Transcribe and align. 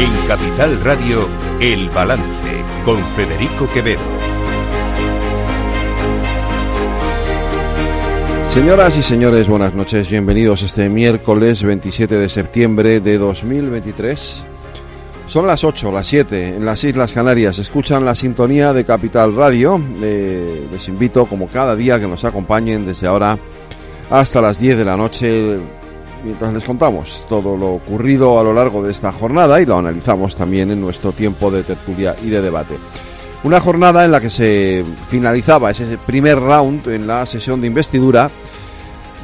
En 0.00 0.12
Capital 0.28 0.80
Radio, 0.84 1.28
El 1.58 1.90
Balance, 1.90 2.62
con 2.84 3.04
Federico 3.16 3.68
Quevedo. 3.74 3.98
Señoras 8.50 8.96
y 8.96 9.02
señores, 9.02 9.48
buenas 9.48 9.74
noches. 9.74 10.08
Bienvenidos 10.08 10.62
este 10.62 10.88
miércoles 10.88 11.64
27 11.64 12.16
de 12.16 12.28
septiembre 12.28 13.00
de 13.00 13.18
2023. 13.18 14.44
Son 15.26 15.48
las 15.48 15.64
8, 15.64 15.90
las 15.90 16.06
7 16.06 16.46
en 16.54 16.64
las 16.64 16.84
Islas 16.84 17.12
Canarias. 17.12 17.58
Escuchan 17.58 18.04
la 18.04 18.14
sintonía 18.14 18.72
de 18.72 18.84
Capital 18.84 19.34
Radio. 19.34 19.82
Eh, 20.00 20.68
les 20.70 20.86
invito, 20.86 21.26
como 21.26 21.48
cada 21.48 21.74
día, 21.74 21.98
que 21.98 22.06
nos 22.06 22.24
acompañen 22.24 22.86
desde 22.86 23.08
ahora 23.08 23.36
hasta 24.10 24.40
las 24.40 24.60
10 24.60 24.78
de 24.78 24.84
la 24.84 24.96
noche 24.96 25.58
mientras 26.24 26.52
les 26.52 26.64
contamos 26.64 27.24
todo 27.28 27.56
lo 27.56 27.74
ocurrido 27.74 28.38
a 28.38 28.42
lo 28.42 28.52
largo 28.52 28.82
de 28.82 28.92
esta 28.92 29.12
jornada 29.12 29.60
y 29.60 29.66
lo 29.66 29.78
analizamos 29.78 30.36
también 30.36 30.70
en 30.70 30.80
nuestro 30.80 31.12
tiempo 31.12 31.50
de 31.50 31.62
tertulia 31.62 32.14
y 32.22 32.28
de 32.28 32.40
debate. 32.40 32.76
Una 33.44 33.60
jornada 33.60 34.04
en 34.04 34.10
la 34.10 34.20
que 34.20 34.30
se 34.30 34.84
finalizaba 35.08 35.70
ese 35.70 35.96
primer 35.98 36.40
round 36.40 36.88
en 36.88 37.06
la 37.06 37.24
sesión 37.24 37.60
de 37.60 37.68
investidura 37.68 38.30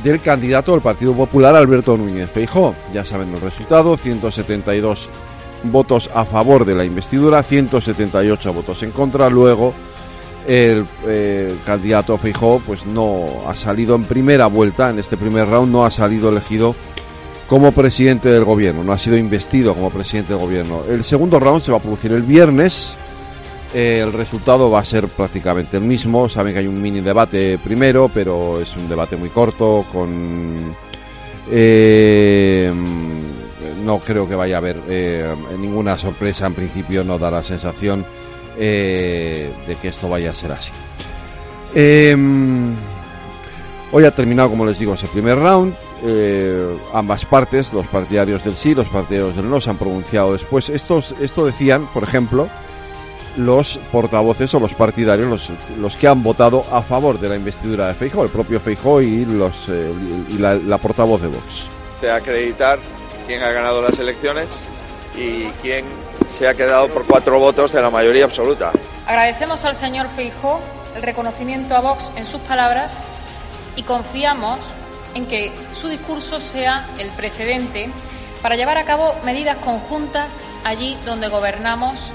del 0.04 0.20
candidato 0.20 0.72
del 0.72 0.82
Partido 0.82 1.14
Popular 1.14 1.56
Alberto 1.56 1.96
Núñez 1.96 2.30
Feijó. 2.30 2.74
Ya 2.92 3.04
saben 3.04 3.34
el 3.34 3.40
resultado, 3.40 3.96
172 3.96 5.08
votos 5.64 6.10
a 6.14 6.24
favor 6.24 6.64
de 6.64 6.74
la 6.74 6.84
investidura, 6.84 7.42
178 7.42 8.52
votos 8.52 8.82
en 8.82 8.92
contra. 8.92 9.28
Luego 9.30 9.74
el 10.46 10.86
eh, 11.06 11.54
candidato 11.64 12.18
Feijó 12.18 12.60
pues 12.66 12.84
no 12.86 13.26
ha 13.46 13.54
salido 13.54 13.94
en 13.94 14.04
primera 14.04 14.46
vuelta, 14.46 14.90
en 14.90 14.98
este 14.98 15.16
primer 15.16 15.48
round 15.48 15.72
no 15.72 15.84
ha 15.84 15.90
salido 15.90 16.28
elegido 16.28 16.74
como 17.48 17.72
presidente 17.72 18.28
del 18.28 18.44
gobierno, 18.44 18.84
no 18.84 18.92
ha 18.92 18.98
sido 18.98 19.16
investido 19.16 19.74
como 19.74 19.90
presidente 19.90 20.32
del 20.32 20.42
gobierno. 20.42 20.82
El 20.88 21.04
segundo 21.04 21.38
round 21.40 21.62
se 21.62 21.72
va 21.72 21.78
a 21.78 21.80
producir 21.80 22.12
el 22.12 22.22
viernes. 22.22 22.96
Eh, 23.74 24.00
el 24.00 24.12
resultado 24.12 24.70
va 24.70 24.80
a 24.80 24.84
ser 24.84 25.08
prácticamente 25.08 25.76
el 25.76 25.82
mismo. 25.82 26.28
Saben 26.28 26.52
que 26.52 26.60
hay 26.60 26.66
un 26.66 26.80
mini 26.80 27.00
debate 27.00 27.58
primero, 27.62 28.10
pero 28.12 28.60
es 28.60 28.74
un 28.76 28.88
debate 28.88 29.16
muy 29.16 29.30
corto 29.30 29.84
con 29.92 30.74
eh, 31.50 32.72
no 33.84 33.98
creo 33.98 34.26
que 34.26 34.34
vaya 34.34 34.56
a 34.56 34.58
haber 34.58 34.78
ninguna 35.58 35.98
sorpresa. 35.98 36.46
En 36.46 36.54
principio 36.54 37.04
no 37.04 37.18
da 37.18 37.30
la 37.30 37.42
sensación 37.42 38.06
eh, 38.58 39.52
de 39.66 39.76
que 39.76 39.88
esto 39.88 40.08
vaya 40.08 40.30
a 40.30 40.34
ser 40.34 40.52
así. 40.52 40.70
Em, 41.74 42.74
hoy 43.92 44.04
ha 44.04 44.10
terminado, 44.10 44.50
como 44.50 44.64
les 44.64 44.78
digo, 44.78 44.94
ese 44.94 45.06
primer 45.08 45.38
round. 45.38 45.74
Eh, 46.06 46.76
ambas 46.92 47.24
partes, 47.24 47.72
los 47.72 47.86
partidarios 47.86 48.44
del 48.44 48.56
sí, 48.56 48.74
los 48.74 48.86
partidarios 48.88 49.36
del 49.36 49.48
no, 49.48 49.60
se 49.60 49.70
han 49.70 49.78
pronunciado 49.78 50.32
después. 50.32 50.68
Estos, 50.68 51.14
esto 51.20 51.46
decían, 51.46 51.86
por 51.92 52.02
ejemplo, 52.02 52.48
los 53.36 53.78
portavoces 53.90 54.52
o 54.54 54.60
los 54.60 54.74
partidarios, 54.74 55.28
los, 55.28 55.52
los 55.78 55.96
que 55.96 56.06
han 56.06 56.22
votado 56.22 56.64
a 56.70 56.82
favor 56.82 57.18
de 57.18 57.30
la 57.30 57.36
investidura 57.36 57.88
de 57.88 57.94
Feijóo, 57.94 58.24
el 58.24 58.30
propio 58.30 58.60
Feijóo 58.60 59.00
y, 59.00 59.24
los, 59.24 59.68
y 60.28 60.38
la, 60.38 60.54
la 60.54 60.78
portavoz 60.78 61.22
de 61.22 61.28
Vox. 61.28 61.68
De 62.00 62.10
acreditar 62.10 62.78
quién 63.26 63.42
ha 63.42 63.50
ganado 63.50 63.80
las 63.80 63.98
elecciones 63.98 64.48
y 65.16 65.44
quién 65.62 65.84
se 66.38 66.48
ha 66.48 66.54
quedado 66.54 66.88
por 66.88 67.06
cuatro 67.06 67.38
votos 67.38 67.72
de 67.72 67.80
la 67.80 67.90
mayoría 67.90 68.24
absoluta. 68.24 68.72
Agradecemos 69.06 69.64
al 69.64 69.74
señor 69.74 70.08
Feijó 70.08 70.60
el 70.96 71.02
reconocimiento 71.02 71.74
a 71.74 71.80
Vox 71.80 72.10
en 72.16 72.26
sus 72.26 72.40
palabras 72.42 73.04
y 73.76 73.82
confiamos 73.82 74.58
en 75.14 75.26
que 75.26 75.52
su 75.72 75.88
discurso 75.88 76.40
sea 76.40 76.86
el 76.98 77.08
precedente 77.10 77.88
para 78.42 78.56
llevar 78.56 78.78
a 78.78 78.84
cabo 78.84 79.14
medidas 79.24 79.56
conjuntas 79.58 80.46
allí 80.64 80.96
donde 81.04 81.28
gobernamos 81.28 82.12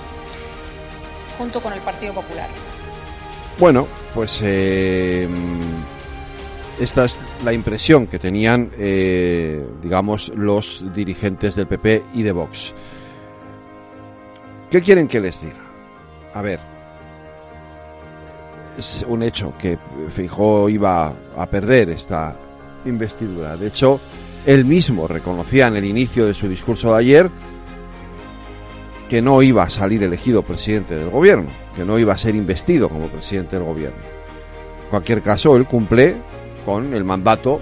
junto 1.38 1.62
con 1.62 1.74
el 1.74 1.80
Partido 1.80 2.14
Popular. 2.14 2.48
Bueno, 3.58 3.88
pues 4.14 4.40
eh, 4.44 5.28
esta 6.80 7.06
es 7.06 7.20
la 7.44 7.52
impresión 7.54 8.08
que 8.08 8.20
tenían, 8.20 8.72
eh, 8.78 9.66
digamos, 9.82 10.30
los 10.36 10.84
dirigentes 10.94 11.56
del 11.56 11.68
PP 11.68 12.04
y 12.14 12.24
de 12.24 12.32
Vox. 12.32 12.74
¿Qué 14.70 14.82
quieren 14.82 15.08
que 15.08 15.20
les 15.20 15.42
diga? 15.42 15.66
A 16.34 16.42
ver, 16.44 16.60
es 18.78 19.04
un 19.08 19.24
hecho 19.24 19.54
que 19.58 19.80
Fijó 20.10 20.70
iba 20.70 21.12
a 21.36 21.46
perder 21.48 21.90
esta 21.90 22.36
investidura. 22.86 23.58
De 23.58 23.68
hecho, 23.68 24.00
él 24.46 24.66
mismo 24.66 25.08
reconocía 25.08 25.68
en 25.68 25.78
el 25.78 25.86
inicio 25.86 26.28
de 26.28 26.36
su 26.36 26.48
discurso 26.48 26.92
de 26.92 27.00
ayer 27.00 27.30
que 29.10 29.24
no 29.24 29.42
iba 29.42 29.64
a 29.64 29.70
salir 29.72 30.04
elegido 30.04 30.44
presidente 30.44 30.96
del 30.96 31.10
gobierno, 31.10 31.50
que 31.76 31.84
no 31.84 31.98
iba 31.98 32.14
a 32.14 32.18
ser 32.18 32.36
investido 32.36 32.90
como 32.90 33.08
presidente 33.08 33.56
del 33.56 33.66
gobierno. 33.66 33.98
En 34.84 34.90
cualquier 34.92 35.24
caso, 35.24 35.56
él 35.56 35.66
cumple 35.66 36.16
con 36.64 36.94
el 36.94 37.04
mandato 37.04 37.60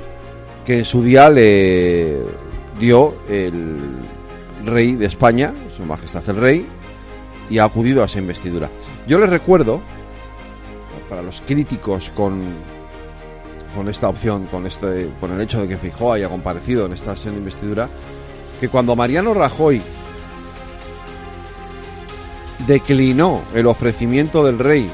que 0.65 0.79
en 0.79 0.85
su 0.85 1.01
día 1.01 1.29
le 1.29 2.17
dio 2.77 3.15
el 3.29 3.77
rey 4.65 4.95
de 4.95 5.05
España, 5.05 5.53
su 5.69 5.83
majestad 5.83 6.29
el 6.29 6.35
rey, 6.35 6.67
y 7.49 7.59
ha 7.59 7.65
acudido 7.65 8.01
a 8.01 8.05
esa 8.05 8.19
investidura. 8.19 8.69
Yo 9.07 9.19
les 9.19 9.29
recuerdo, 9.29 9.81
para 11.09 11.21
los 11.21 11.41
críticos 11.41 12.11
con, 12.15 12.41
con 13.75 13.87
esta 13.87 14.09
opción, 14.09 14.45
con, 14.47 14.65
este, 14.65 15.09
con 15.19 15.31
el 15.31 15.41
hecho 15.41 15.61
de 15.61 15.67
que 15.67 15.77
Fijó 15.77 16.13
haya 16.13 16.29
comparecido 16.29 16.85
en 16.85 16.93
esta 16.93 17.15
sesión 17.15 17.35
de 17.35 17.39
investidura, 17.39 17.87
que 18.59 18.69
cuando 18.69 18.95
Mariano 18.95 19.33
Rajoy 19.33 19.81
declinó 22.65 23.43
el 23.53 23.67
ofrecimiento 23.67 24.43
del 24.43 24.59
rey 24.59 24.89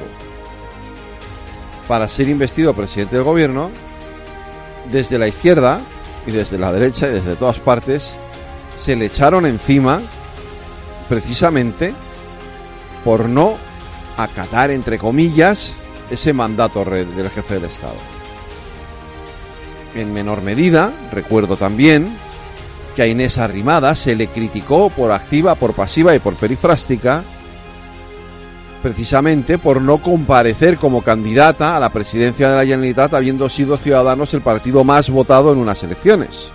para 1.87 2.07
ser 2.09 2.29
investido 2.29 2.73
presidente 2.73 3.15
del 3.15 3.23
gobierno, 3.23 3.71
desde 4.91 5.17
la 5.17 5.27
izquierda 5.27 5.79
y 6.27 6.31
desde 6.31 6.57
la 6.57 6.71
derecha 6.71 7.07
y 7.07 7.11
desde 7.11 7.35
todas 7.35 7.59
partes 7.59 8.15
se 8.81 8.95
le 8.95 9.05
echaron 9.05 9.45
encima 9.45 10.01
precisamente 11.07 11.93
por 13.03 13.27
no 13.27 13.57
acatar, 14.17 14.71
entre 14.71 14.97
comillas, 14.97 15.73
ese 16.09 16.33
mandato 16.33 16.83
del 16.85 17.29
jefe 17.29 17.55
del 17.55 17.65
Estado. 17.65 17.95
En 19.95 20.13
menor 20.13 20.41
medida, 20.41 20.91
recuerdo 21.11 21.55
también 21.55 22.15
que 22.95 23.01
a 23.01 23.07
Inés 23.07 23.37
Arrimada 23.37 23.95
se 23.95 24.15
le 24.15 24.27
criticó 24.27 24.89
por 24.89 25.11
activa, 25.11 25.55
por 25.55 25.73
pasiva 25.73 26.15
y 26.15 26.19
por 26.19 26.35
perifrástica, 26.35 27.23
precisamente 28.81 29.57
por 29.57 29.81
no 29.81 29.99
comparecer 29.99 30.77
como 30.77 31.01
candidata 31.01 31.75
a 31.75 31.79
la 31.79 31.91
presidencia 31.91 32.49
de 32.49 32.57
la 32.57 32.63
Generalitat 32.63 33.13
habiendo 33.13 33.49
sido 33.49 33.77
Ciudadanos 33.77 34.33
el 34.33 34.41
partido 34.41 34.83
más 34.83 35.09
votado 35.09 35.51
en 35.53 35.59
unas 35.59 35.81
elecciones. 35.83 36.51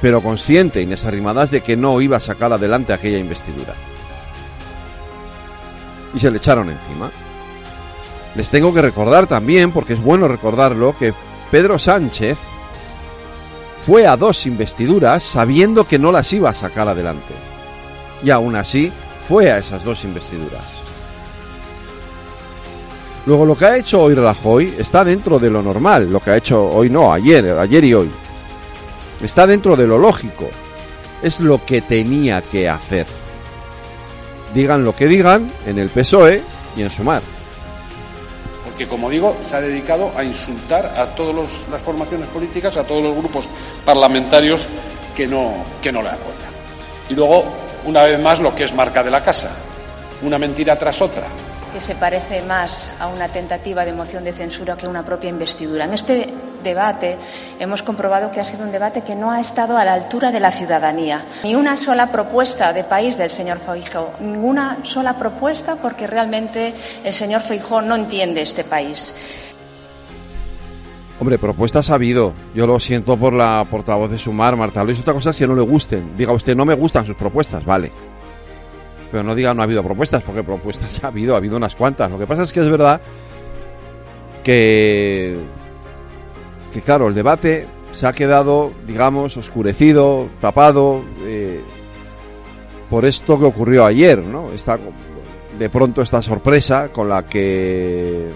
Pero 0.00 0.20
consciente 0.20 0.82
Inés 0.82 1.04
Arrimadas 1.04 1.50
de 1.50 1.60
que 1.60 1.76
no 1.76 2.00
iba 2.00 2.16
a 2.16 2.20
sacar 2.20 2.52
adelante 2.52 2.92
aquella 2.92 3.18
investidura 3.18 3.74
y 6.14 6.20
se 6.20 6.30
le 6.30 6.38
echaron 6.38 6.70
encima. 6.70 7.10
Les 8.34 8.50
tengo 8.50 8.72
que 8.72 8.82
recordar 8.82 9.26
también, 9.26 9.72
porque 9.72 9.92
es 9.94 10.02
bueno 10.02 10.28
recordarlo, 10.28 10.96
que 10.98 11.12
Pedro 11.50 11.78
Sánchez 11.78 12.38
fue 13.86 14.06
a 14.06 14.16
dos 14.16 14.46
investiduras 14.46 15.22
sabiendo 15.22 15.86
que 15.86 15.98
no 15.98 16.12
las 16.12 16.32
iba 16.32 16.50
a 16.50 16.54
sacar 16.54 16.88
adelante. 16.88 17.34
Y 18.22 18.30
aún 18.30 18.56
así 18.56 18.92
fue 19.28 19.50
a 19.50 19.58
esas 19.58 19.84
dos 19.84 20.04
investiduras. 20.04 20.64
Luego 23.26 23.44
lo 23.46 23.56
que 23.56 23.64
ha 23.66 23.76
hecho 23.76 24.02
hoy 24.02 24.14
Rajoy 24.14 24.74
está 24.78 25.04
dentro 25.04 25.38
de 25.38 25.50
lo 25.50 25.62
normal, 25.62 26.10
lo 26.10 26.20
que 26.20 26.30
ha 26.30 26.36
hecho 26.36 26.68
hoy 26.68 26.90
no, 26.90 27.12
ayer, 27.12 27.50
ayer 27.58 27.84
y 27.84 27.94
hoy. 27.94 28.10
Está 29.22 29.46
dentro 29.46 29.76
de 29.76 29.86
lo 29.86 29.98
lógico. 29.98 30.48
Es 31.22 31.38
lo 31.38 31.64
que 31.64 31.82
tenía 31.82 32.42
que 32.42 32.68
hacer 32.68 33.06
digan 34.54 34.84
lo 34.84 34.94
que 34.94 35.06
digan 35.06 35.50
en 35.66 35.78
el 35.78 35.88
PSOE 35.88 36.42
y 36.76 36.82
en 36.82 36.90
Sumar. 36.90 37.22
Porque, 38.64 38.86
como 38.86 39.10
digo, 39.10 39.36
se 39.40 39.56
ha 39.56 39.60
dedicado 39.60 40.12
a 40.16 40.24
insultar 40.24 40.86
a 40.96 41.06
todas 41.14 41.48
las 41.70 41.82
formaciones 41.82 42.26
políticas, 42.28 42.76
a 42.76 42.84
todos 42.84 43.02
los 43.02 43.16
grupos 43.16 43.48
parlamentarios 43.84 44.66
que 45.14 45.26
no, 45.26 45.64
que 45.82 45.92
no 45.92 46.00
apoyan. 46.00 46.52
Y 47.10 47.14
luego, 47.14 47.44
una 47.84 48.02
vez 48.02 48.18
más, 48.20 48.40
lo 48.40 48.54
que 48.54 48.64
es 48.64 48.74
marca 48.74 49.02
de 49.02 49.10
la 49.10 49.22
casa, 49.22 49.50
una 50.22 50.38
mentira 50.38 50.78
tras 50.78 51.00
otra, 51.02 51.26
que 51.72 51.80
se 51.80 51.94
parece 51.94 52.42
más 52.42 52.92
a 53.00 53.08
una 53.08 53.28
tentativa 53.28 53.84
de 53.84 53.92
moción 53.92 54.24
de 54.24 54.32
censura 54.32 54.76
que 54.76 54.86
a 54.86 54.88
una 54.88 55.04
propia 55.04 55.30
investidura. 55.30 55.84
En 55.84 55.94
este 55.94 56.28
debate 56.62 57.16
hemos 57.58 57.82
comprobado 57.82 58.30
que 58.30 58.40
ha 58.40 58.44
sido 58.44 58.64
un 58.64 58.72
debate 58.72 59.02
que 59.02 59.14
no 59.14 59.30
ha 59.30 59.40
estado 59.40 59.76
a 59.76 59.84
la 59.84 59.94
altura 59.94 60.30
de 60.30 60.40
la 60.40 60.50
ciudadanía. 60.50 61.24
Ni 61.44 61.54
una 61.54 61.76
sola 61.76 62.12
propuesta 62.12 62.72
de 62.72 62.84
país 62.84 63.16
del 63.18 63.30
señor 63.30 63.58
Feijó, 63.58 64.12
ninguna 64.20 64.78
sola 64.82 65.18
propuesta 65.18 65.76
porque 65.76 66.06
realmente 66.06 66.74
el 67.04 67.12
señor 67.12 67.40
Feijó 67.40 67.82
no 67.82 67.96
entiende 67.96 68.42
este 68.42 68.64
país. 68.64 69.14
Hombre, 71.20 71.38
propuestas 71.38 71.88
ha 71.90 71.94
habido. 71.94 72.32
Yo 72.54 72.66
lo 72.66 72.80
siento 72.80 73.16
por 73.16 73.32
la 73.32 73.64
portavoz 73.70 74.10
de 74.10 74.18
Sumar, 74.18 74.56
Marta 74.56 74.82
Luis. 74.82 74.98
Otra 74.98 75.14
cosa 75.14 75.30
es 75.30 75.36
que 75.36 75.46
no 75.46 75.54
le 75.54 75.62
gusten. 75.62 76.16
Diga 76.16 76.32
usted, 76.32 76.56
no 76.56 76.64
me 76.64 76.74
gustan 76.74 77.06
sus 77.06 77.14
propuestas, 77.14 77.64
vale. 77.64 78.11
Pero 79.12 79.22
no 79.22 79.34
diga 79.34 79.52
no 79.52 79.60
ha 79.60 79.64
habido 79.64 79.84
propuestas, 79.84 80.22
porque 80.22 80.42
propuestas 80.42 81.04
ha 81.04 81.08
habido, 81.08 81.34
ha 81.34 81.36
habido 81.36 81.58
unas 81.58 81.76
cuantas. 81.76 82.10
Lo 82.10 82.18
que 82.18 82.26
pasa 82.26 82.44
es 82.44 82.52
que 82.52 82.60
es 82.60 82.68
verdad 82.68 83.00
que, 84.42 85.38
que 86.72 86.80
claro, 86.80 87.08
el 87.08 87.14
debate 87.14 87.68
se 87.92 88.06
ha 88.06 88.14
quedado, 88.14 88.72
digamos, 88.86 89.36
oscurecido, 89.36 90.30
tapado 90.40 91.04
eh, 91.26 91.60
por 92.88 93.04
esto 93.04 93.38
que 93.38 93.44
ocurrió 93.44 93.84
ayer, 93.84 94.18
¿no? 94.24 94.50
Esta, 94.50 94.78
de 95.58 95.68
pronto 95.68 96.00
esta 96.00 96.22
sorpresa 96.22 96.88
con 96.88 97.10
la 97.10 97.26
que 97.26 98.30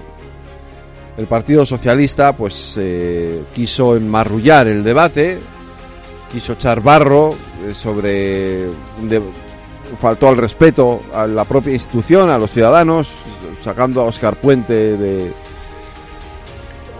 el 1.17 1.27
Partido 1.27 1.65
Socialista 1.65 2.37
pues 2.37 2.75
eh, 2.79 3.45
quiso 3.55 3.97
enmarrullar 3.97 4.69
el 4.69 4.85
debate, 4.85 5.39
quiso 6.31 6.53
echar 6.53 6.83
barro 6.83 7.31
eh, 7.67 7.75
sobre 7.75 8.67
faltó 9.99 10.29
al 10.29 10.37
respeto 10.37 11.01
a 11.13 11.27
la 11.27 11.45
propia 11.45 11.73
institución, 11.73 12.31
a 12.31 12.39
los 12.39 12.51
ciudadanos, 12.51 13.11
sacando 13.63 14.03
a 14.03 14.05
Oscar 14.05 14.37
Puente 14.37 14.97
de 14.97 15.33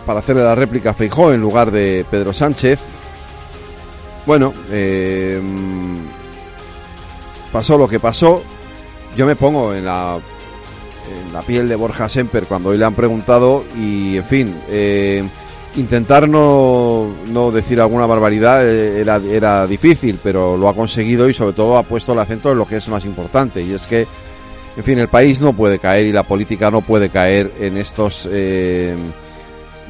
para 0.05 0.21
hacerle 0.21 0.45
la 0.45 0.55
réplica 0.55 0.91
a 0.91 0.95
Feijó 0.95 1.33
en 1.33 1.41
lugar 1.41 1.71
de 1.71 2.07
Pedro 2.09 2.33
Sánchez. 2.33 2.79
Bueno, 4.25 4.55
eh, 4.71 5.41
pasó 7.53 7.77
lo 7.77 7.89
que 7.89 7.99
pasó. 7.99 8.43
Yo 9.17 9.27
me 9.27 9.35
pongo 9.35 9.75
en 9.75 9.85
la 9.85 10.19
en 11.09 11.33
la 11.33 11.43
piel 11.43 11.69
de 11.69 11.77
Borja 11.77 12.09
Semper 12.09 12.47
cuando 12.47 12.71
hoy 12.71 12.79
le 12.79 12.85
han 12.85 12.95
preguntado 12.95 13.65
y, 13.77 14.17
en 14.17 14.25
fin, 14.25 14.57
eh, 14.69 15.25
intentar 15.77 16.29
no, 16.29 17.07
no, 17.29 17.51
decir 17.51 17.81
alguna 17.81 18.07
barbaridad 18.07 18.67
eh, 18.69 19.01
era, 19.01 19.17
era 19.17 19.67
difícil, 19.67 20.19
pero 20.23 20.57
lo 20.57 20.69
ha 20.69 20.75
conseguido 20.75 21.29
y 21.29 21.35
sobre 21.35 21.53
todo 21.53 21.77
ha 21.77 21.83
puesto 21.83 22.13
el 22.13 22.19
acento 22.19 22.53
en 22.53 22.59
lo 22.59 22.67
que 22.67 22.77
es 22.77 22.89
más 22.89 23.05
importante 23.05 23.63
y 23.63 23.73
es 23.73 23.87
que, 23.87 24.07
en 24.77 24.85
fin, 24.85 24.99
el 24.99 25.09
país 25.09 25.41
no 25.41 25.53
puede 25.53 25.79
caer 25.79 26.07
y 26.07 26.13
la 26.13 26.23
política 26.23 26.71
no 26.71 26.81
puede 26.81 27.09
caer 27.11 27.53
en 27.61 27.77
estos 27.77 28.29
eh, 28.31 28.95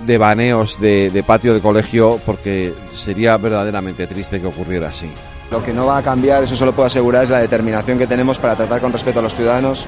devaneos 0.04 0.80
de, 0.80 1.10
de 1.10 1.22
patio 1.22 1.54
de 1.54 1.60
colegio 1.60 2.20
porque 2.26 2.74
sería 2.94 3.36
verdaderamente 3.36 4.06
triste 4.06 4.40
que 4.40 4.46
ocurriera 4.46 4.88
así. 4.88 5.08
Lo 5.50 5.62
que 5.62 5.72
no 5.72 5.86
va 5.86 5.98
a 5.98 6.02
cambiar, 6.02 6.42
eso 6.42 6.56
solo 6.56 6.72
puedo 6.72 6.88
asegurar, 6.88 7.22
es 7.22 7.30
la 7.30 7.38
determinación 7.38 7.98
que 7.98 8.08
tenemos 8.08 8.38
para 8.38 8.56
tratar 8.56 8.80
con 8.80 8.92
respeto 8.92 9.20
a 9.20 9.22
los 9.22 9.34
ciudadanos, 9.34 9.86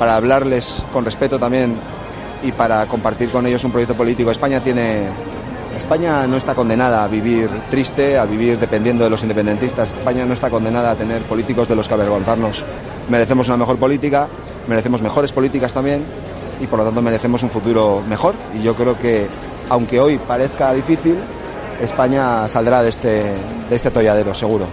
para 0.00 0.16
hablarles 0.16 0.84
con 0.92 1.04
respeto 1.04 1.38
también 1.38 1.74
y 2.42 2.50
para 2.50 2.86
compartir 2.86 3.30
con 3.30 3.46
ellos 3.46 3.62
un 3.62 3.70
proyecto 3.70 3.94
político. 3.94 4.32
España 4.32 4.60
tiene 4.60 5.06
España 5.76 6.26
no 6.26 6.36
está 6.36 6.54
condenada 6.54 7.04
a 7.04 7.08
vivir 7.08 7.50
triste, 7.70 8.18
a 8.18 8.24
vivir 8.24 8.58
dependiendo 8.58 9.04
de 9.04 9.10
los 9.10 9.22
independentistas. 9.22 9.90
España 9.90 10.24
no 10.24 10.32
está 10.32 10.48
condenada 10.48 10.92
a 10.92 10.94
tener 10.94 11.22
políticos 11.22 11.68
de 11.68 11.76
los 11.76 11.86
que 11.86 11.94
avergonzarnos. 11.94 12.64
Merecemos 13.10 13.46
una 13.48 13.58
mejor 13.58 13.76
política, 13.76 14.26
merecemos 14.66 15.02
mejores 15.02 15.32
políticas 15.32 15.74
también 15.74 16.02
y 16.60 16.66
por 16.66 16.78
lo 16.78 16.86
tanto 16.86 17.02
merecemos 17.02 17.42
un 17.42 17.50
futuro 17.50 18.02
mejor. 18.08 18.34
Y 18.58 18.62
yo 18.62 18.74
creo 18.74 18.98
que, 18.98 19.26
aunque 19.68 20.00
hoy 20.00 20.18
parezca 20.18 20.72
difícil, 20.72 21.18
España 21.82 22.48
saldrá 22.48 22.82
de 22.82 22.88
este, 22.88 23.24
de 23.68 23.76
este 23.76 23.88
atolladero, 23.88 24.34
seguro. 24.34 24.66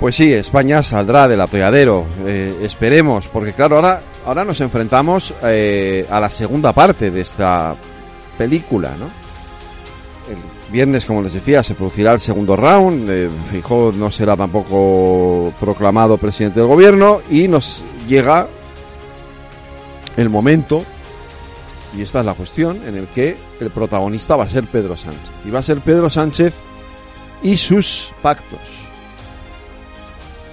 Pues 0.00 0.16
sí, 0.16 0.32
España 0.32 0.82
saldrá 0.82 1.28
del 1.28 1.40
atolladero, 1.40 2.06
eh, 2.24 2.56
esperemos, 2.62 3.28
porque 3.28 3.52
claro, 3.52 3.76
ahora, 3.76 4.00
ahora 4.24 4.44
nos 4.44 4.60
enfrentamos 4.60 5.34
eh, 5.42 6.06
a 6.08 6.20
la 6.20 6.30
segunda 6.30 6.72
parte 6.72 7.10
de 7.10 7.20
esta 7.20 7.74
película, 8.38 8.92
¿no? 8.98 9.27
Viernes, 10.70 11.06
como 11.06 11.22
les 11.22 11.32
decía, 11.32 11.62
se 11.62 11.74
producirá 11.74 12.12
el 12.12 12.20
segundo 12.20 12.54
round, 12.54 13.08
eh, 13.10 13.30
Fijó 13.50 13.90
no 13.94 14.10
será 14.10 14.36
tampoco 14.36 15.52
proclamado 15.58 16.18
presidente 16.18 16.60
del 16.60 16.68
gobierno 16.68 17.22
y 17.30 17.48
nos 17.48 17.82
llega 18.06 18.46
el 20.16 20.28
momento, 20.28 20.82
y 21.96 22.02
esta 22.02 22.20
es 22.20 22.26
la 22.26 22.34
cuestión, 22.34 22.82
en 22.86 22.96
el 22.96 23.06
que 23.06 23.36
el 23.60 23.70
protagonista 23.70 24.36
va 24.36 24.44
a 24.44 24.48
ser 24.48 24.64
Pedro 24.64 24.96
Sánchez. 24.96 25.30
Y 25.46 25.50
va 25.50 25.60
a 25.60 25.62
ser 25.62 25.80
Pedro 25.80 26.10
Sánchez 26.10 26.52
y 27.42 27.56
sus 27.56 28.12
pactos 28.20 28.88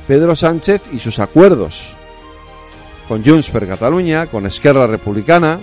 Pedro 0.08 0.36
Sánchez 0.36 0.84
y 0.92 1.00
sus 1.00 1.20
acuerdos 1.20 1.96
con 3.08 3.24
Junts 3.24 3.50
per 3.50 3.68
Cataluña, 3.68 4.28
con 4.28 4.46
Esquerra 4.46 4.88
Republicana 4.88 5.60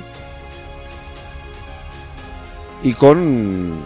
y 2.82 2.92
con 2.94 3.80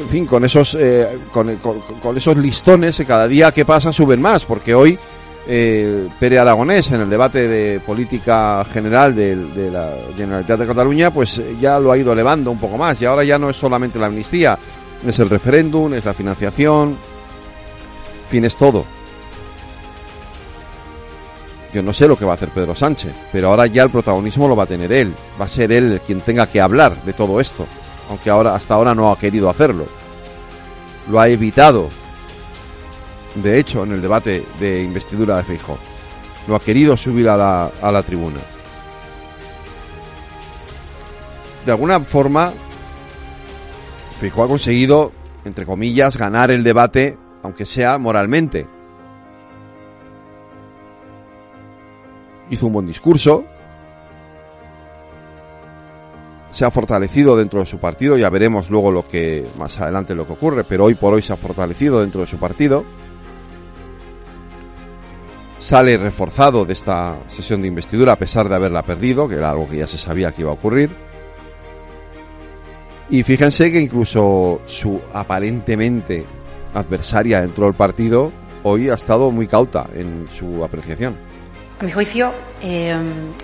en 0.00 0.08
fin, 0.08 0.26
con 0.26 0.44
esos 0.44 0.76
eh, 0.78 1.18
con, 1.32 2.16
esos 2.16 2.36
listones 2.36 3.02
cada 3.06 3.26
día 3.26 3.52
que 3.52 3.64
pasa 3.64 3.92
suben 3.92 4.20
más, 4.20 4.44
porque 4.44 4.74
hoy 4.74 4.98
eh, 5.46 6.08
Pere 6.18 6.38
Aragonés 6.38 6.90
en 6.90 7.00
el 7.00 7.10
debate 7.10 7.48
de 7.48 7.80
política 7.80 8.64
general 8.72 9.14
de, 9.14 9.70
la 9.70 9.92
Generalitat 10.16 10.60
de 10.60 10.66
Cataluña, 10.66 11.10
pues 11.10 11.40
ya 11.60 11.80
lo 11.80 11.90
ha 11.90 11.98
ido 11.98 12.12
elevando 12.12 12.50
un 12.50 12.58
poco 12.58 12.76
más 12.76 13.00
y 13.00 13.06
ahora 13.06 13.24
ya 13.24 13.38
no 13.38 13.50
es 13.50 13.56
solamente 13.56 13.98
la 13.98 14.06
amnistía, 14.06 14.58
es 15.06 15.18
el 15.18 15.30
referéndum, 15.30 15.94
es 15.94 16.04
la 16.04 16.14
financiación, 16.14 16.96
fin, 18.28 18.44
es 18.44 18.56
todo. 18.56 18.84
Yo 21.72 21.82
no 21.82 21.92
sé 21.92 22.08
lo 22.08 22.16
que 22.16 22.24
va 22.24 22.32
a 22.32 22.34
hacer 22.34 22.48
Pedro 22.48 22.74
Sánchez, 22.74 23.12
pero 23.30 23.48
ahora 23.48 23.66
ya 23.66 23.82
el 23.82 23.90
protagonismo 23.90 24.48
lo 24.48 24.56
va 24.56 24.64
a 24.64 24.66
tener 24.66 24.90
él. 24.90 25.14
Va 25.38 25.44
a 25.44 25.48
ser 25.48 25.70
él 25.70 26.00
quien 26.06 26.20
tenga 26.20 26.46
que 26.46 26.60
hablar 26.60 26.96
de 27.02 27.12
todo 27.12 27.40
esto, 27.40 27.66
aunque 28.08 28.30
ahora 28.30 28.54
hasta 28.54 28.74
ahora 28.74 28.94
no 28.94 29.10
ha 29.10 29.18
querido 29.18 29.50
hacerlo. 29.50 29.86
Lo 31.10 31.20
ha 31.20 31.28
evitado. 31.28 31.88
De 33.34 33.58
hecho, 33.58 33.84
en 33.84 33.92
el 33.92 34.02
debate 34.02 34.44
de 34.58 34.82
investidura 34.82 35.36
de 35.36 35.44
Feijóo, 35.44 35.78
lo 36.46 36.56
ha 36.56 36.60
querido 36.60 36.96
subir 36.96 37.28
a 37.28 37.36
la, 37.36 38.02
tribuna. 38.02 38.40
De 41.64 41.72
alguna 41.72 42.00
forma, 42.00 42.52
Feijóo 44.20 44.44
ha 44.44 44.48
conseguido, 44.48 45.12
entre 45.44 45.66
comillas, 45.66 46.16
ganar 46.16 46.50
el 46.50 46.64
debate 46.64 47.18
aunque 47.42 47.66
sea 47.66 47.98
moralmente. 47.98 48.66
Hizo 52.50 52.66
un 52.66 52.72
buen 52.72 52.86
discurso, 52.86 53.44
se 56.58 56.64
ha 56.64 56.72
fortalecido 56.72 57.36
dentro 57.36 57.60
de 57.60 57.66
su 57.66 57.78
partido, 57.78 58.16
ya 58.18 58.28
veremos 58.30 58.68
luego 58.68 58.90
lo 58.90 59.06
que 59.06 59.46
más 59.60 59.78
adelante 59.78 60.12
lo 60.12 60.26
que 60.26 60.32
ocurre, 60.32 60.64
pero 60.64 60.86
hoy 60.86 60.96
por 60.96 61.14
hoy 61.14 61.22
se 61.22 61.32
ha 61.32 61.36
fortalecido 61.36 62.00
dentro 62.00 62.22
de 62.22 62.26
su 62.26 62.36
partido. 62.36 62.84
Sale 65.60 65.96
reforzado 65.96 66.64
de 66.64 66.72
esta 66.72 67.16
sesión 67.28 67.62
de 67.62 67.68
investidura 67.68 68.14
a 68.14 68.18
pesar 68.18 68.48
de 68.48 68.56
haberla 68.56 68.82
perdido, 68.82 69.28
que 69.28 69.36
era 69.36 69.50
algo 69.50 69.68
que 69.68 69.76
ya 69.76 69.86
se 69.86 69.98
sabía 69.98 70.32
que 70.32 70.42
iba 70.42 70.50
a 70.50 70.54
ocurrir. 70.54 70.90
Y 73.08 73.22
fíjense 73.22 73.70
que 73.70 73.80
incluso 73.80 74.60
su 74.66 75.00
aparentemente 75.12 76.26
adversaria 76.74 77.40
dentro 77.40 77.66
del 77.66 77.74
partido 77.74 78.32
hoy 78.64 78.90
ha 78.90 78.94
estado 78.94 79.30
muy 79.30 79.46
cauta 79.46 79.88
en 79.94 80.26
su 80.28 80.64
apreciación. 80.64 81.14
A 81.80 81.84
mi 81.84 81.92
juicio, 81.92 82.32
eh, 82.60 82.92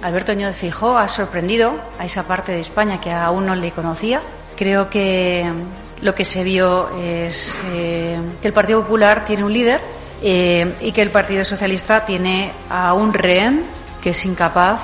Alberto 0.03 0.35
Núñez 0.35 0.57
Fijó 0.57 0.99
ha 0.99 1.07
sorprendido 1.07 1.73
a 2.01 2.05
esa 2.05 2.25
parte 2.25 2.51
de 2.51 2.59
España 2.59 3.01
que 3.01 3.13
aún 3.13 3.47
no 3.47 3.55
le 3.55 3.71
conocía. 3.71 4.21
Creo 4.57 4.91
que 4.91 5.49
lo 6.01 6.17
que 6.17 6.25
se 6.25 6.43
vio 6.43 6.89
es 6.99 7.57
eh, 7.73 8.19
que 8.43 8.49
el 8.49 8.53
Partido 8.53 8.83
Popular 8.83 9.25
tiene 9.25 9.45
un 9.45 9.53
líder 9.53 9.81
eh, 10.21 10.75
y 10.81 10.91
que 10.91 11.03
el 11.03 11.11
Partido 11.11 11.45
Socialista 11.45 12.05
tiene 12.07 12.51
a 12.69 12.93
un 12.95 13.15
rehén 13.15 13.67
que 14.03 14.11
es 14.11 14.25
incapaz 14.25 14.81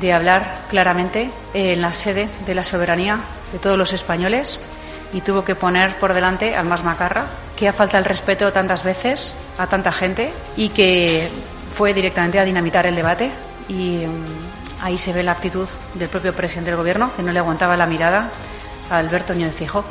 de 0.00 0.12
hablar 0.12 0.62
claramente 0.68 1.30
en 1.54 1.80
la 1.80 1.92
sede 1.92 2.28
de 2.46 2.54
la 2.54 2.64
soberanía 2.64 3.20
de 3.52 3.60
todos 3.60 3.78
los 3.78 3.92
españoles 3.92 4.58
y 5.12 5.20
tuvo 5.20 5.44
que 5.44 5.54
poner 5.54 5.96
por 5.98 6.14
delante 6.14 6.56
al 6.56 6.66
más 6.66 6.82
macarra, 6.82 7.26
que 7.56 7.68
ha 7.68 7.72
faltado 7.72 8.00
el 8.00 8.04
respeto 8.06 8.52
tantas 8.52 8.82
veces 8.82 9.36
a 9.56 9.68
tanta 9.68 9.92
gente 9.92 10.32
y 10.56 10.70
que 10.70 11.28
fue 11.78 11.94
directamente 11.94 12.40
a 12.40 12.44
dinamitar 12.44 12.86
el 12.86 12.96
debate 12.96 13.30
y 13.68 13.98
mm, 13.98 14.82
ahí 14.82 14.98
se 14.98 15.12
ve 15.12 15.22
la 15.22 15.30
actitud 15.30 15.68
del 15.94 16.08
propio 16.08 16.34
presidente 16.34 16.72
del 16.72 16.76
gobierno 16.76 17.12
que 17.16 17.22
no 17.22 17.30
le 17.30 17.38
aguantaba 17.38 17.76
la 17.76 17.86
mirada 17.86 18.32
a 18.90 18.98
Alberto 18.98 19.32
Núñez 19.32 19.54
Fijo. 19.54 19.84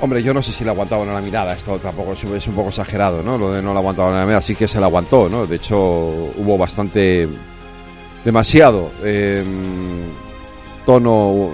Hombre, 0.00 0.24
yo 0.24 0.34
no 0.34 0.42
sé 0.42 0.52
si 0.52 0.64
le 0.64 0.70
aguantaba 0.70 1.04
la 1.04 1.20
mirada, 1.20 1.52
esto 1.52 1.78
tampoco 1.78 2.14
es, 2.14 2.46
un 2.48 2.54
poco 2.54 2.70
exagerado, 2.70 3.22
¿no? 3.22 3.38
Lo 3.38 3.52
de 3.52 3.62
no 3.62 3.72
le 3.72 3.78
aguantaba 3.78 4.10
la 4.10 4.24
mirada, 4.24 4.42
sí 4.42 4.56
que 4.56 4.66
se 4.66 4.80
le 4.80 4.86
aguantó, 4.86 5.28
¿no? 5.28 5.46
De 5.46 5.54
hecho, 5.54 5.78
hubo 5.78 6.58
bastante, 6.58 7.28
demasiado 8.24 8.90
eh, 9.04 9.44
tono 10.84 11.52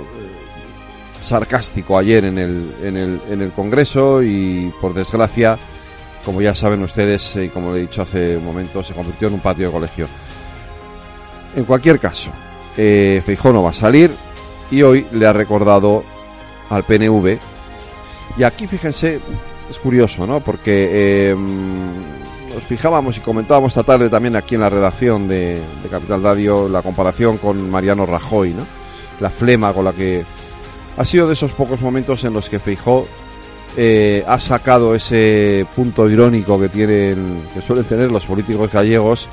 sarcástico 1.21 1.99
ayer 1.99 2.25
en 2.25 2.39
el, 2.39 2.75
en 2.83 2.97
el, 2.97 3.21
en 3.29 3.43
el 3.43 3.53
Congreso 3.53 4.23
y 4.23 4.73
por 4.81 4.95
desgracia, 4.95 5.59
como 6.25 6.41
ya 6.41 6.55
saben 6.55 6.83
ustedes 6.83 7.37
y 7.37 7.49
como 7.49 7.73
le 7.73 7.79
he 7.79 7.83
dicho 7.83 8.03
hace 8.03 8.37
un 8.37 8.45
momento, 8.45 8.83
se 8.83 8.95
convirtió 8.95 9.29
en 9.29 9.35
un 9.35 9.41
patio 9.41 9.67
de 9.67 9.73
colegio. 9.73 10.09
En 11.55 11.65
cualquier 11.65 11.99
caso, 11.99 12.31
eh, 12.77 13.23
Feijó 13.25 13.53
no 13.53 13.63
va 13.63 13.71
a 13.71 13.75
salir 13.75 14.11
y 14.71 14.83
hoy 14.83 15.07
le 15.13 15.27
ha 15.27 15.33
recordado 15.33 16.03
al 16.71 16.85
PNV. 16.85 17.39
Y 18.39 18.43
aquí, 18.45 18.67
fíjense, 18.67 19.21
es 19.69 19.79
curioso, 19.79 20.27
¿no? 20.27 20.41
Porque 20.41 20.89
eh, 20.93 21.37
nos 22.55 22.63
fijábamos 22.65 23.17
y 23.19 23.21
comentábamos 23.21 23.73
esta 23.73 23.83
tarde 23.83 24.09
también 24.09 24.37
aquí 24.37 24.55
en 24.55 24.63
la 24.63 24.71
redacción 24.71 25.29
de, 25.29 25.61
de 25.83 25.89
Capital 25.91 26.23
Radio 26.23 26.69
la 26.69 26.83
comparación 26.83 27.37
con 27.37 27.71
Mariano 27.71 28.07
Rajoy, 28.07 28.55
¿no? 28.55 28.67
La 29.21 29.31
flema 29.31 29.73
con 29.73 29.85
la 29.85 29.93
que 29.93 30.25
ha 30.97 31.05
sido 31.05 31.27
de 31.27 31.35
esos 31.35 31.53
pocos 31.53 31.81
momentos 31.81 32.25
en 32.25 32.33
los 32.33 32.49
que 32.49 32.59
Feijó 32.59 33.07
eh, 33.77 34.25
ha 34.27 34.39
sacado 34.41 34.95
ese 34.95 35.67
punto 35.75 36.09
irónico 36.09 36.61
que 36.61 36.69
tienen, 36.69 37.49
que 37.55 37.61
suelen 37.63 37.85
tener 37.85 38.11
los 38.11 38.25
políticos 38.27 38.71
gallegos 38.73 39.29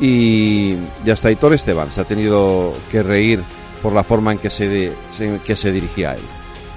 y, 0.00 0.74
y 1.04 1.10
hasta 1.10 1.30
Hitor 1.30 1.54
Esteban 1.54 1.90
se 1.92 2.00
ha 2.00 2.04
tenido 2.04 2.72
que 2.90 3.02
reír 3.02 3.42
por 3.82 3.92
la 3.92 4.02
forma 4.04 4.32
en 4.32 4.38
que 4.38 4.50
se, 4.50 4.92
se- 5.16 5.38
que 5.44 5.54
se 5.56 5.70
dirigía 5.72 6.10
a 6.10 6.14
él. 6.14 6.22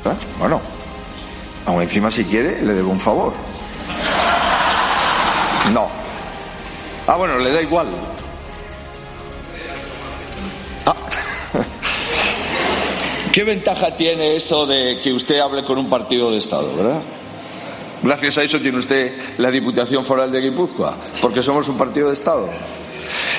¿Ah? 0.06 0.14
Bueno, 0.40 0.62
aún 1.66 1.82
encima 1.82 2.12
si 2.12 2.24
quiere 2.26 2.62
le 2.62 2.74
debo 2.74 2.92
un 2.92 3.00
favor. 3.00 3.34
No. 5.74 5.88
Ah, 7.08 7.16
bueno, 7.18 7.38
le 7.40 7.52
da 7.52 7.62
igual. 7.62 7.88
¿Qué 13.36 13.44
ventaja 13.44 13.92
tiene 13.98 14.38
eso 14.38 14.66
de 14.66 15.02
que 15.04 15.12
usted 15.12 15.40
hable 15.40 15.66
con 15.66 15.78
un 15.78 15.90
partido 15.90 16.32
de 16.32 16.38
Estado, 16.38 16.74
verdad? 16.74 17.02
Gracias 18.02 18.38
a 18.38 18.44
eso 18.44 18.62
tiene 18.62 18.78
usted 18.78 19.14
la 19.40 19.52
Diputación 19.52 20.06
Foral 20.06 20.32
de 20.32 20.40
Guipúzcoa, 20.40 20.96
porque 21.22 21.44
somos 21.44 21.68
un 21.68 21.76
partido 21.76 22.08
de 22.08 22.14
Estado. 22.14 22.50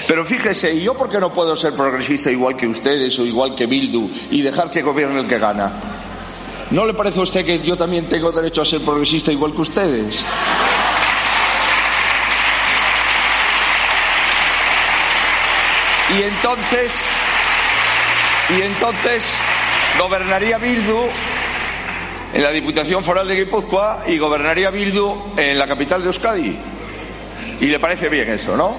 Pero 0.07 0.27
fíjese, 0.27 0.75
¿y 0.75 0.83
yo 0.83 0.93
por 0.93 1.09
qué 1.09 1.19
no 1.19 1.33
puedo 1.33 1.57
ser 1.57 1.73
progresista 1.73 2.31
igual 2.31 2.57
que 2.59 2.67
ustedes 2.67 3.19
o 3.19 3.25
igual 3.25 3.55
que 3.55 3.65
Bildu 3.65 4.11
y 4.31 4.43
dejar 4.43 4.71
que 4.71 4.83
gobierne 4.83 5.21
el 5.21 5.27
que 5.27 5.39
gana? 5.39 5.73
¿No 6.73 6.85
le 6.85 6.93
parece 6.93 7.19
a 7.19 7.23
usted 7.23 7.47
que 7.47 7.61
yo 7.61 7.75
también 7.79 8.07
tengo 8.07 8.31
derecho 8.33 8.61
a 8.61 8.67
ser 8.67 8.83
progresista 8.83 9.33
igual 9.33 9.55
que 9.55 9.63
ustedes? 9.63 10.27
Y 16.19 16.23
entonces, 16.23 17.09
y 18.51 18.61
entonces 18.61 19.33
gobernaría 19.99 20.59
Bildu 20.59 21.09
en 22.33 22.43
la 22.43 22.51
Diputación 22.51 23.03
Foral 23.03 23.29
de 23.29 23.37
Guipúzcoa 23.37 24.03
y 24.07 24.19
gobernaría 24.19 24.71
Bildu 24.71 25.33
en 25.37 25.59
la 25.59 25.67
capital 25.67 26.03
de 26.03 26.09
Euskadi. 26.09 26.59
Y 27.61 27.67
le 27.67 27.79
parece 27.79 28.09
bien 28.09 28.29
eso, 28.29 28.57
¿no? 28.57 28.77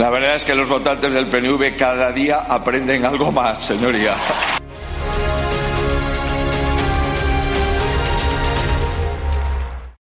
La 0.00 0.10
verdad 0.10 0.36
es 0.36 0.44
que 0.44 0.54
los 0.54 0.68
votantes 0.68 1.12
del 1.12 1.26
PNV 1.26 1.76
cada 1.76 2.12
día 2.12 2.46
aprenden 2.48 3.04
algo 3.04 3.32
más, 3.32 3.64
señoría. 3.64 4.14